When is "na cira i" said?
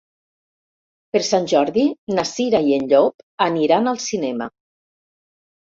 2.17-2.75